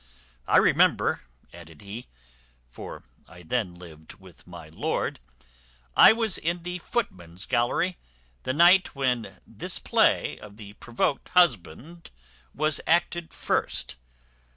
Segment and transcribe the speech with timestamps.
[0.47, 1.21] "I remember,"
[1.53, 2.07] added he,
[2.71, 5.19] "(for I then lived with my lord)
[5.95, 7.97] I was in the footman's gallery,
[8.41, 12.09] the night when this play of the Provoked Husband
[12.51, 13.97] was acted first.